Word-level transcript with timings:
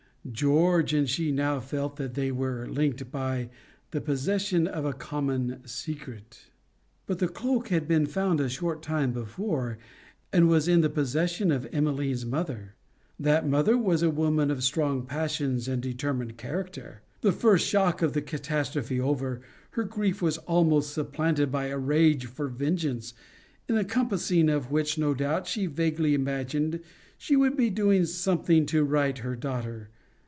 George 0.31 0.93
and 0.93 1.09
she 1.09 1.31
now 1.31 1.59
felt 1.59 1.95
that 1.95 2.13
they 2.13 2.31
were 2.31 2.67
linked 2.69 3.09
by 3.09 3.49
the 3.89 3.99
possession 3.99 4.67
of 4.67 4.85
a 4.85 4.93
common, 4.93 5.59
secret. 5.65 6.45
But 7.07 7.17
the 7.17 7.27
cloak 7.27 7.69
had 7.69 7.87
been 7.87 8.05
found 8.05 8.39
a 8.39 8.47
short 8.47 8.83
time 8.83 9.13
before, 9.13 9.79
and 10.31 10.47
was 10.47 10.67
in 10.67 10.81
the 10.81 10.91
possession 10.91 11.51
of 11.51 11.67
Emmeline's 11.71 12.23
mother. 12.23 12.75
That 13.19 13.49
mother 13.49 13.75
was 13.75 14.03
a 14.03 14.11
woman 14.11 14.51
of 14.51 14.63
strong 14.63 15.07
passions 15.07 15.67
and 15.67 15.81
determined 15.81 16.37
character. 16.37 17.01
The 17.21 17.31
first 17.31 17.67
shock 17.67 18.03
of 18.03 18.13
the 18.13 18.21
catastrophe 18.21 19.01
over, 19.01 19.41
her 19.71 19.83
grief 19.83 20.21
was 20.21 20.37
almost 20.39 20.93
supplanted 20.93 21.51
by 21.51 21.65
a 21.65 21.79
rage 21.79 22.27
for 22.27 22.47
vengeance, 22.47 23.15
in 23.67 23.73
the 23.73 23.83
compassing 23.83 24.49
of 24.49 24.69
which 24.69 24.99
no 24.99 25.15
doubt 25.15 25.47
she 25.47 25.65
vaguely 25.65 26.13
imagined 26.13 26.79
she 27.17 27.35
would 27.35 27.57
be 27.57 27.71
doing 27.71 28.05
something 28.05 28.67
to 28.67 28.83
right 28.83 29.17
her 29.17 29.35
daughter. 29.35 29.89